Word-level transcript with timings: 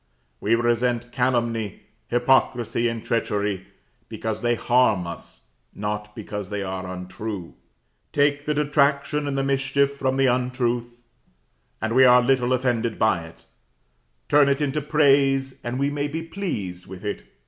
We 0.39 0.55
resent 0.55 1.11
calumny, 1.11 1.81
hypocrisy 2.07 2.87
and 2.87 3.05
treachery, 3.05 3.67
because 4.09 4.41
they 4.41 4.55
harm 4.55 5.05
us, 5.05 5.41
not 5.75 6.15
because 6.15 6.49
they 6.49 6.63
are 6.63 6.87
untrue. 6.87 7.53
Take 8.11 8.45
the 8.45 8.55
detraction 8.55 9.27
and 9.27 9.37
the 9.37 9.43
mischief 9.43 9.95
from 9.95 10.17
the 10.17 10.25
untruth, 10.25 11.03
and 11.79 11.93
we 11.93 12.03
are 12.03 12.19
little 12.23 12.51
offended 12.51 12.97
by 12.97 13.25
it; 13.27 13.45
turn 14.27 14.49
it 14.49 14.59
into 14.59 14.81
praise, 14.81 15.59
and 15.63 15.77
we 15.77 15.91
may 15.91 16.07
be 16.07 16.23
pleased 16.23 16.87
with 16.87 17.05
it. 17.05 17.21